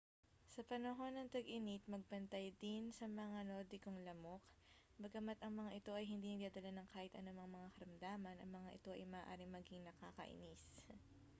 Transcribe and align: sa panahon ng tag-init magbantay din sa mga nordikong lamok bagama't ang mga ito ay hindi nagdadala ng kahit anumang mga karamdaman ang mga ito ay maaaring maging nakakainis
sa 0.53 0.65
panahon 0.71 1.13
ng 1.15 1.29
tag-init 1.35 1.83
magbantay 1.93 2.45
din 2.63 2.83
sa 2.97 3.05
mga 3.19 3.39
nordikong 3.49 3.99
lamok 4.07 4.41
bagama't 5.03 5.37
ang 5.45 5.53
mga 5.61 5.71
ito 5.79 5.91
ay 5.95 6.05
hindi 6.13 6.29
nagdadala 6.33 6.71
ng 6.81 6.87
kahit 6.93 7.13
anumang 7.15 7.51
mga 7.57 7.69
karamdaman 7.77 8.37
ang 8.41 8.49
mga 8.57 8.69
ito 8.81 8.89
ay 8.97 9.05
maaaring 9.13 9.51
maging 9.57 9.81
nakakainis 9.85 10.61